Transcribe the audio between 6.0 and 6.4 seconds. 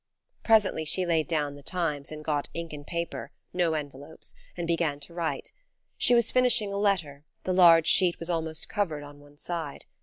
was